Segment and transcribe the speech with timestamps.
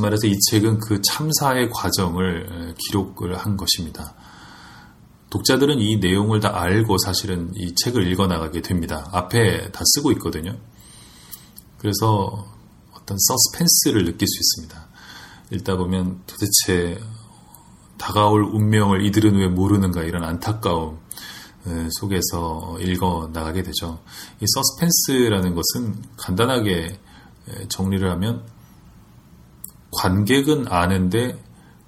[0.00, 4.14] 말해서 이 책은 그 참사의 과정을 기록을 한 것입니다.
[5.28, 9.06] 독자들은 이 내용을 다 알고 사실은 이 책을 읽어 나가게 됩니다.
[9.12, 10.56] 앞에 다 쓰고 있거든요.
[11.76, 12.46] 그래서
[12.94, 14.88] 어떤 서스펜스를 느낄 수 있습니다.
[15.52, 16.98] 읽다 보면 도대체
[17.98, 21.00] 다가올 운명을 이들은 왜 모르는가 이런 안타까움
[22.00, 24.02] 속에서 읽어 나가게 되죠.
[24.40, 26.98] 이 서스펜스라는 것은 간단하게
[27.68, 28.42] 정리를 하면
[29.92, 31.38] 관객은 아는데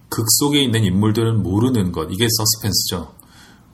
[0.08, 3.14] 극 속에 있는 인물들은 모르는 것 이게 서스펜스죠.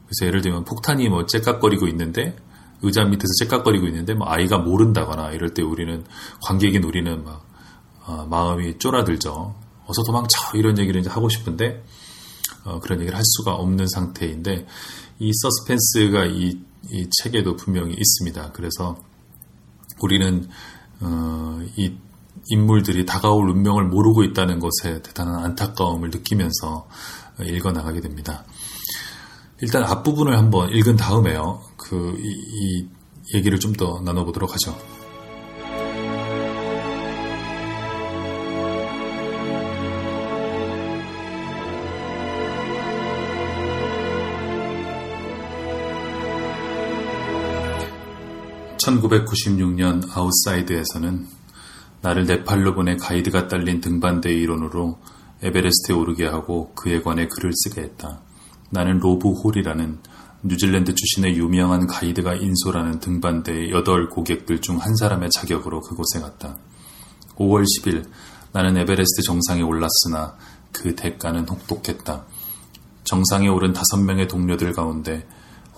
[0.07, 2.37] 그래서 예를 들면 폭탄이 뭐 째깍거리고 있는데
[2.83, 6.05] 의자 밑에서 째깍거리고 있는데 뭐 아이가 모른다거나 이럴 때 우리는
[6.43, 7.47] 관객인 우리는 막
[8.07, 9.55] 어, 마음이 쫄아들죠.
[9.87, 11.85] 어서 도망쳐 이런 얘기를 이제 하고 싶은데
[12.65, 14.67] 어, 그런 얘기를 할 수가 없는 상태인데
[15.19, 16.59] 이 서스펜스가 이,
[16.91, 18.53] 이 책에도 분명히 있습니다.
[18.53, 18.97] 그래서
[20.01, 20.49] 우리는
[21.01, 21.93] 어, 이
[22.49, 26.89] 인물들이 다가올 운명을 모르고 있다는 것에 대단한 안타까움을 느끼면서
[27.43, 28.45] 읽어 나가게 됩니다.
[29.63, 31.63] 일단 앞부분을 한번 읽은 다음에요.
[31.77, 32.89] 그, 이, 이
[33.35, 34.77] 얘기를 좀 더 나눠보도록 하죠.
[48.79, 51.40] (1996년) 아웃사이드에서는
[52.03, 54.99] 나를 네팔로 보내 가이드가 딸린 등반대 일원으로
[55.43, 58.21] 에베레스트에 오르게 하고 그에 관해 글을 쓰게 했다.
[58.71, 59.99] 나는 로브 홀이라는
[60.43, 66.57] 뉴질랜드 출신의 유명한 가이드가 인솔하는 등반대의 여덟 고객들 중 한 사람의 자격으로 그곳에 갔다.
[67.37, 68.09] 5월 10일
[68.53, 70.37] 나는 에베레스트 정상에 올랐으나
[70.73, 72.25] 그 대가는 혹독했다.
[73.05, 75.27] 정상에 오른 다섯 명의 동료들 가운데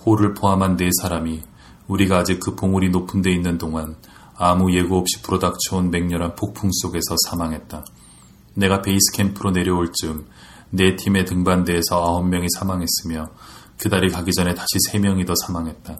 [0.05, 1.41] 홀을 포함한 네 사람이
[1.87, 3.95] 우리가 아직 그 봉우리 높은 데 있는 동안
[4.37, 7.85] 아무 예고 없이 불어닥쳐온 맹렬한 폭풍 속에서 사망했다.
[8.55, 10.25] 내가 베이스 캠프로 내려올 즈음
[10.69, 13.29] 네 팀의 등반대에서 아홉 명이 사망했으며
[13.77, 15.97] 그달이 가기 전에 다시 세 명이 더 사망했다.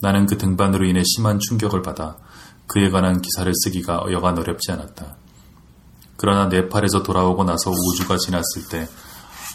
[0.00, 2.16] 나는 그 등반으로 인해 심한 충격을 받아
[2.66, 5.16] 그에 관한 기사를 쓰기가 여간 어렵지 않았다.
[6.16, 8.88] 그러나 네팔에서 돌아오고 나서 5주가 지났을 때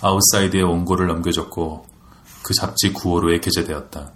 [0.01, 1.85] 아웃사이드에 원고를 넘겨줬고
[2.43, 4.11] 그 잡지 9호로에 게재되었다.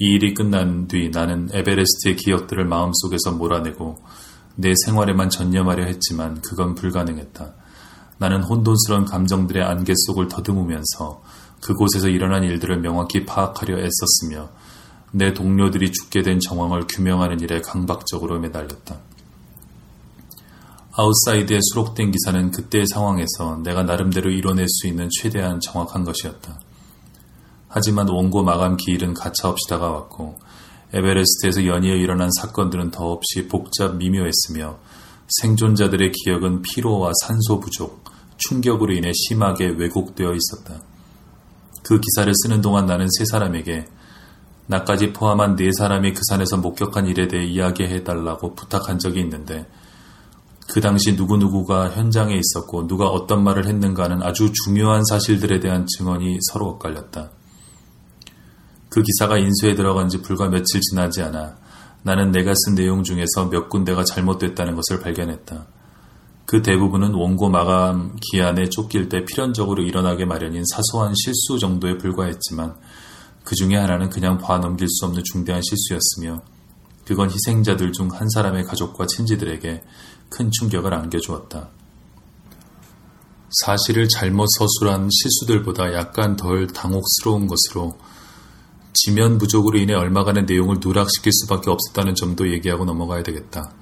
[0.00, 3.98] 이 일이 끝난 뒤 나는 에베레스트의 기억들을 마음속에서 몰아내고
[4.54, 7.54] 내 생활에만 전념하려 했지만 그건 불가능했다.
[8.18, 11.22] 나는 혼돈스러운 감정들의 안개 속을 더듬으면서
[11.60, 14.48] 그곳에서 일어난 일들을 명확히 파악하려 애썼으며
[15.12, 18.98] 내 동료들이 죽게 된 정황을 규명하는 일에 강박적으로 매달렸다.
[20.92, 26.58] 아웃사이드에 수록된 기사는 그때의 상황에서 내가 나름대로 이뤄낼 수 있는 최대한 정확한 것이었다.
[27.68, 30.38] 하지만 원고 마감 기일은 가차없이 다가왔고
[30.92, 34.78] 에베레스트에서 연이어 일어난 사건들은 더없이 복잡 미묘했으며
[35.28, 38.04] 생존자들의 기억은 피로와 산소 부족,
[38.38, 40.80] 충격으로 인해 심하게 왜곡되어 있었다.
[41.82, 43.86] 그 기사를 쓰는 동안 나는 세 사람에게
[44.66, 49.66] 나까지 포함한 네 사람이 그 산에서 목격한 일에 대해 이야기해 달라고 부탁한 적이 있는데
[50.68, 56.68] 그 당시 누구누구가 현장에 있었고 누가 어떤 말을 했는가는 아주 중요한 사실들에 대한 증언이 서로
[56.68, 57.30] 엇갈렸다.
[58.88, 61.56] 그 기사가 인쇄에 들어간 지 불과 며칠 지나지 않아
[62.02, 65.66] 나는 내가 쓴 내용 중에서 몇 군데가 잘못됐다는 것을 발견했다.
[66.46, 72.76] 그 대부분은 원고 마감 기한에 쫓길 때 필연적으로 일어나게 마련인 사소한 실수 정도에 불과했지만
[73.44, 76.42] 그 중에 하나는 그냥 봐 넘길 수 없는 중대한 실수였으며
[77.04, 79.82] 그건 희생자들 중 한 사람의 가족과 친지들에게
[80.28, 81.68] 큰 충격을 안겨주었다.
[83.50, 87.98] 사실을 잘못 서술한 실수들보다 약간 덜 당혹스러운 것으로
[89.00, 93.72] 지면 부족으로 인해 얼마간의 내용을 누락시킬 수밖에 없었다는 점도 얘기하고 넘어가야 되겠다.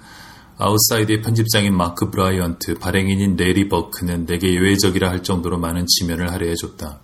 [0.58, 7.00] 아웃사이드의 편집장인 마크 브라이언트, 발행인인 레리 버크는 내게 예외적이라 할 정도로 많은 지면을 할애해줬다.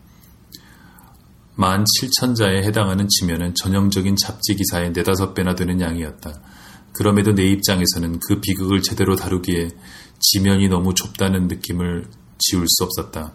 [1.55, 6.41] 만 7천자에 해당하는 지면은 전형적인 잡지 기사의 네다섯 배나 되는 양이었다.
[6.93, 9.71] 그럼에도 내 입장에서는 그 비극을 제대로 다루기에
[10.19, 12.06] 지면이 너무 좁다는 느낌을
[12.39, 13.35] 지울 수 없었다.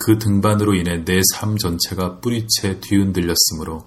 [0.00, 3.86] 그 등반으로 인해 내 삶 전체가 뿌리채 뒤흔들렸으므로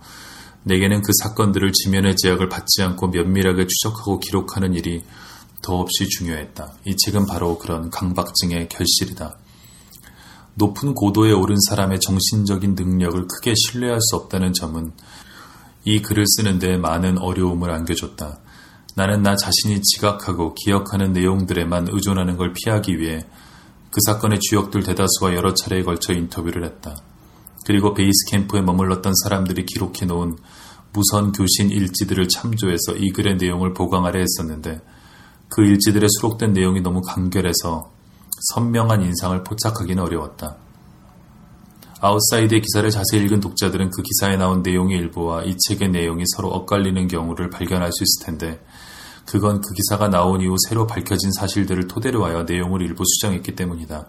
[0.64, 5.04] 내게는 그 사건들을 지면의 제약을 받지 않고 면밀하게 추적하고 기록하는 일이
[5.64, 6.74] 더없이 중요했다.
[6.86, 9.38] 이 책은 바로 그런 강박증의 결실이다.
[10.56, 14.92] 높은 고도에 오른 사람의 정신적인 능력을 크게 신뢰할 수 없다는 점은
[15.84, 18.40] 이 글을 쓰는데 많은 어려움을 안겨줬다.
[18.96, 23.26] 나는 나 자신이 지각하고 기억하는 내용들에만 의존하는 걸 피하기 위해
[23.94, 26.98] 그 사건의 주역들 대다수와 여러 차례에 걸쳐 인터뷰를 했다.
[27.64, 30.36] 그리고 베이스 캠프에 머물렀던 사람들이 기록해 놓은
[30.94, 34.82] 무선 교신 일지들을 참조해서 이 글의 내용을 보강하려 했었는데
[35.48, 37.92] 그 일지들에 수록된 내용이 너무 간결해서
[38.56, 40.58] 선명한 인상을 포착하기는 어려웠다.
[42.02, 47.08] 아웃사이드의 기사를 자세히 읽은 독자들은 그 기사에 나온 내용의 일부와 이 책의 내용이 서로 엇갈리는
[47.08, 48.60] 경우를 발견할 수 있을 텐데,
[49.26, 54.08] 그건 그 기사가 나온 이후 새로 밝혀진 사실들을 토대로 하여 내용을 일부 수정했기 때문이다.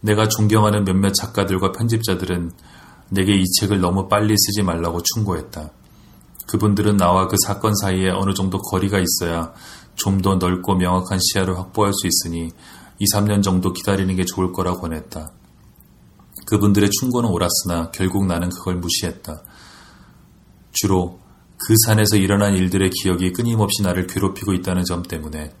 [0.00, 2.52] 내가 존경하는 몇몇 작가들과 편집자들은
[3.10, 5.70] 내게 이 책을 너무 빨리 쓰지 말라고 충고했다.
[6.46, 9.52] 그분들은 나와 그 사건 사이에 어느 정도 거리가 있어야
[9.96, 12.50] 좀 더 넓고 명확한 시야를 확보할 수 있으니
[12.98, 15.30] 2, 3년 정도 기다리는 게 좋을 거라 권했다.
[16.46, 19.42] 그분들의 충고는 옳았으나 결국 나는 그걸 무시했다.
[20.72, 21.18] 주로
[21.56, 25.52] 그 산에서 일어난 일들의 기억이 끊임없이 나를 괴롭히고 있다는 점 때문에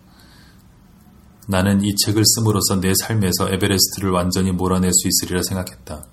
[1.46, 6.06] 나는 이 책을 씀으로써 내 삶에서 에베레스트를 완전히 몰아낼 수 있으리라 생각했다.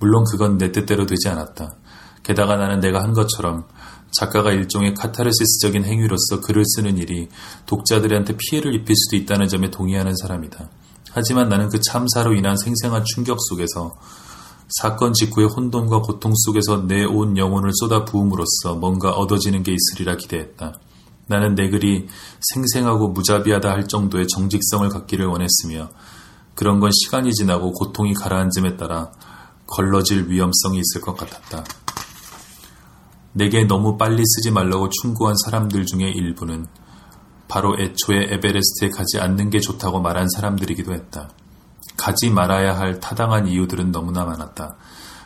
[0.00, 1.76] 물론 그건 내 뜻대로 되지 않았다.
[2.22, 3.64] 게다가 나는 내가 한 것처럼
[4.10, 7.28] 작가가 일종의 카타르시스적인 행위로서 글을 쓰는 일이
[7.66, 10.70] 독자들한테 피해를 입힐 수도 있다는 점에 동의하는 사람이다.
[11.12, 13.92] 하지만 나는 그 참사로 인한 생생한 충격 속에서
[14.68, 20.72] 사건 직후의 혼돈과 고통 속에서 내 온 영혼을 쏟아 부음으로써 뭔가 얻어지는 게 있으리라 기대했다.
[21.26, 22.06] 나는 내 글이
[22.40, 25.90] 생생하고 무자비하다 할 정도의 정직성을 갖기를 원했으며
[26.54, 29.10] 그런 건 시간이 지나고 고통이 가라앉음에 따라
[29.66, 31.64] 걸러질 위험성이 있을 것 같았다.
[33.32, 36.66] 내게 너무 빨리 쓰지 말라고 충고한 사람들 중에 일부는
[37.48, 41.30] 바로 애초에 에베레스트에 가지 않는 게 좋다고 말한 사람들이기도 했다.
[41.96, 44.76] 가지 말아야 할 타당한 이유들은 너무나 많았다.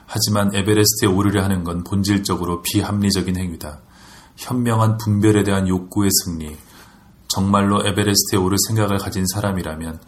[0.07, 3.81] 하지만 에베레스트에 오르려 하는 건 본질적으로 비합리적인 행위다.
[4.37, 6.57] 현명한 분별에 대한 욕구의 승리,
[7.29, 10.01] 정말로 에베레스트에 오를 생각을 가진 사람이라면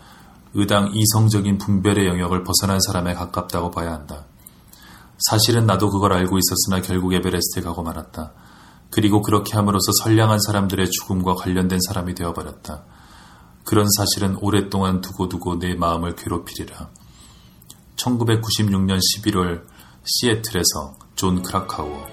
[0.54, 4.24] 의당 이성적인 분별의 영역을 벗어난 사람에 가깝다고 봐야 한다.
[5.28, 8.32] 사실은 나도 그걸 알고 있었으나 결국 에베레스트에 가고 말았다.
[8.90, 12.84] 그리고 그렇게 함으로써 선량한 사람들의 죽음과 관련된 사람이 되어버렸다.
[13.70, 16.90] 그런 사실은 오랫동안 두고두고 내 마음을 괴롭히리라.
[17.94, 19.64] 1996년 11월
[20.04, 22.04] 시애틀에서 존 크라카우어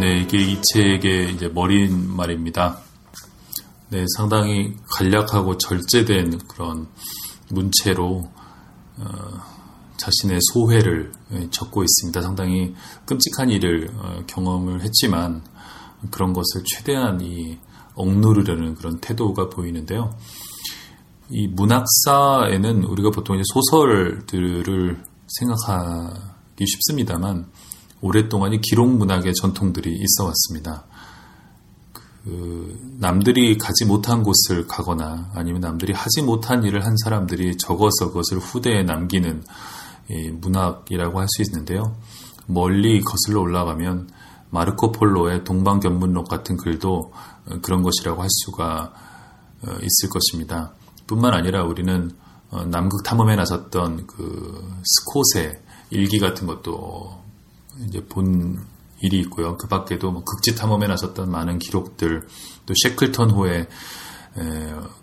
[0.00, 2.80] 네, 이게 이 책의 이제 머릿말입니다.
[3.90, 6.88] 네, 상당히 간략하고 절제된 그런
[7.50, 8.45] 문체로 어,
[9.96, 12.20] 자신의 소회를 예, 적고 있습니다.
[12.22, 12.74] 상당히
[13.06, 15.42] 끔찍한 일을 어, 경험을 했지만
[16.10, 17.58] 그런 것을 최대한 이
[17.94, 20.14] 억누르려는 그런 태도가 보이는데요.
[21.30, 27.46] 이 문학사에는 우리가 보통 이제 소설들을 생각하기 쉽습니다만
[28.00, 30.84] 오랫동안 이 기록 문학의 전통들이 있어 왔습니다.
[32.26, 38.38] 그 남들이 가지 못한 곳을 가거나 아니면 남들이 하지 못한 일을 한 사람들이 적어서 그것을
[38.38, 39.44] 후대에 남기는
[40.40, 41.94] 문학이라고 할 수 있는데요.
[42.46, 44.10] 멀리 거슬러 올라가면
[44.50, 47.12] 마르코 폴로의 동방견문록 같은 글도
[47.62, 48.92] 그런 것이라고 할 수가
[49.62, 50.72] 어, 있을 것입니다.
[51.06, 52.10] 뿐만 아니라 우리는
[52.50, 57.22] 어, 남극 탐험에 나섰던 그 스콧의 일기 같은 것도
[57.86, 58.58] 이제 본
[59.00, 59.56] 일이 있고요.
[59.56, 62.26] 그 밖에도 뭐 극지 탐험에 나섰던 많은 기록들,
[62.66, 63.68] 또 셰클턴 호의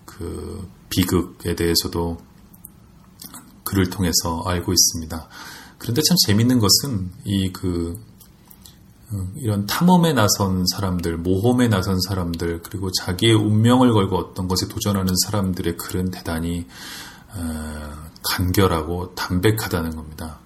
[0.05, 2.17] 그 비극에 대해서도
[3.63, 5.27] 글을 통해서 알고 있습니다.
[5.77, 7.95] 그런데 참 재밌는 것은 이그
[9.11, 15.13] 어, 이런 탐험에 나선 사람들, 모험에 나선 사람들, 그리고 자기의 운명을 걸고 어떤 것에 도전하는
[15.25, 16.65] 사람들의 글은 대단히
[17.35, 20.39] 어, 간결하고 담백하다는 겁니다.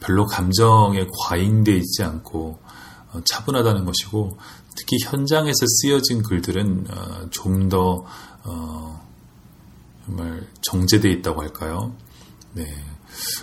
[0.00, 2.71] 별로 감정에 과잉돼 있지 않고 어,
[3.24, 4.38] 차분하다는 것이고
[4.76, 8.04] 특히 현장에서 쓰여진 글들은 어, 좀더
[8.44, 9.08] 어,
[10.06, 11.94] 정말 정제돼 있다고 할까요?
[12.54, 12.66] 네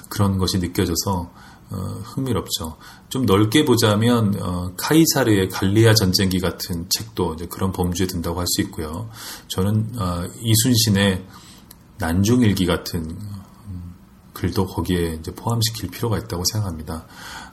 [0.09, 1.31] 그런 것이 느껴져서
[2.03, 2.77] 흥미롭죠.
[3.09, 9.09] 좀 넓게 보자면 카이사르의 갈리아 전쟁기 같은 책도 그런 범주에 든다고 할 수 있고요.
[9.47, 9.93] 저는
[10.41, 11.27] 이순신의
[11.99, 13.95] 난중일기 같은 음,
[14.33, 17.05] 글도 거기에 포함시킬 필요가 있다고 생각합니다.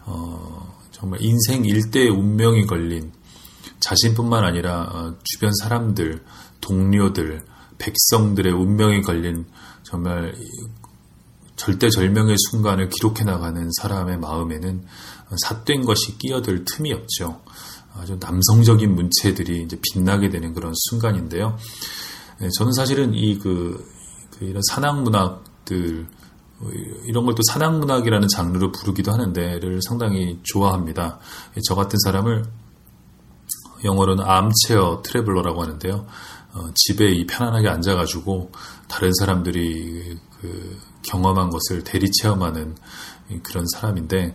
[0.07, 3.13] 어, 정말 인생 일대의 운명이 걸린
[3.81, 6.25] 자신뿐만 아니라 어, 주변 사람들,
[6.63, 7.45] 동료들,
[7.77, 9.45] 백성들의 운명이 걸린
[9.83, 10.35] 정말
[11.57, 14.87] 절대절명의 순간을 기록해 나가는 사람의 마음에는
[15.45, 17.43] 삿된 것이 끼어들 틈이 없죠.
[17.95, 21.59] 아주 남성적인 문체들이 이제 빛나게 되는 그런 순간인데요.
[22.41, 23.87] 네, 저는 사실은 이 그,
[24.39, 26.17] 그 이런 산악 문학들 뭐
[27.05, 31.19] 이런 걸또 산악문학이라는 장르로 부르기도 하는데를 상당히 좋아합니다.
[31.65, 32.45] 저 같은 사람을
[33.85, 36.07] 영어로는 암체어 트래블러라고 하는데요.
[36.55, 38.51] 어, 집에 편안하게 앉아가지고
[38.89, 42.77] 다른 사람들이 그 경험한 것을 대리 체험하는
[43.43, 44.35] 그런 사람인데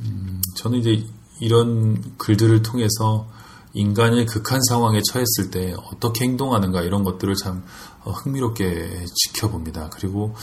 [0.00, 1.06] 음, 저는 이제
[1.40, 3.28] 이런 글들을 통해서
[3.74, 7.64] 인간의 극한 상황에 처했을 때 어떻게 행동하는가 이런 것들을 참
[8.04, 9.90] 어, 흥미롭게 지켜봅니다.
[9.90, 10.34] 그리고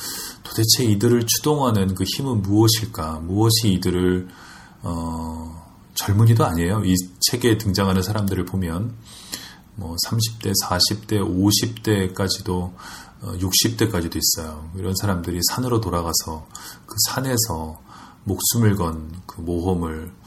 [0.44, 3.22] 도대체 이들을 추동하는 그 힘은 무엇일까?
[3.22, 4.28] 무엇이 이들을
[4.84, 6.84] 어, 젊은이도 아니에요.
[6.86, 8.96] 이 책에 등장하는 사람들을 보면
[9.76, 12.74] 뭐 30대, 40대, 50대까지도
[13.22, 14.70] 60대까지도 있어요.
[14.78, 16.48] 이런 사람들이 산으로 돌아가서
[16.86, 17.80] 그 산에서
[18.24, 20.21] 목숨을 건 그 모험을 예,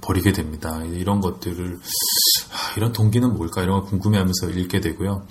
[0.00, 0.82] 버리게 됩니다.
[0.84, 5.26] 이런 것들을 아, 이런 동기는 뭘까 이런 걸 궁금해하면서 읽게 되고요.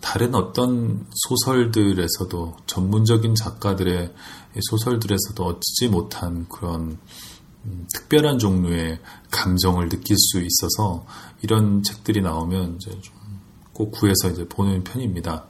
[0.00, 4.12] 다른 어떤 소설들에서도 전문적인 작가들의
[4.60, 6.98] 소설들에서도 얻지 못한 그런
[7.64, 8.98] 음, 특별한 종류의
[9.30, 11.06] 감정을 느낄 수 있어서
[11.42, 15.46] 이런 책들이 나오면 이제 좀꼭 구해서 이제 보는 편입니다.